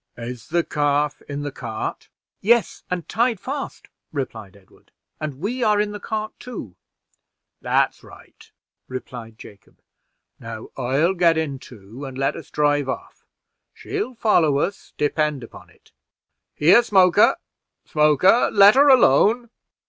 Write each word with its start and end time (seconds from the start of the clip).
Is 0.17 0.49
the 0.49 0.63
calf 0.63 1.21
in 1.29 1.43
the 1.43 1.51
cart?" 1.51 2.09
"Yes, 2.41 2.81
and 2.89 3.07
tied 3.07 3.39
fast," 3.39 3.87
replied 4.11 4.57
Edward, 4.57 4.91
"and 5.19 5.39
we 5.39 5.61
are 5.63 5.79
in 5.79 5.91
the 5.91 5.99
cart, 5.99 6.33
too." 6.39 6.75
"That's 7.61 8.01
right," 8.03 8.51
replied 8.87 9.37
Jacob. 9.37 9.77
"Now 10.39 10.69
I'll 10.75 11.13
get 11.13 11.37
in 11.37 11.59
too, 11.59 12.03
and 12.03 12.17
let 12.17 12.35
us 12.35 12.49
drive 12.49 12.89
off. 12.89 13.27
She'll 13.75 14.15
follow 14.15 14.57
us, 14.57 14.91
depend 14.97 15.43
upon 15.43 15.69
it. 15.69 15.91
Here, 16.55 16.81
Smoker! 16.81 17.35
Smoker! 17.85 18.49
let 18.51 18.73
her 18.73 18.89
alone." 18.89 19.51